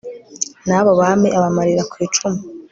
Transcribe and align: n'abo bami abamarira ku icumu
n'abo 0.67 0.91
bami 0.99 1.29
abamarira 1.37 1.83
ku 1.91 1.95
icumu 2.05 2.39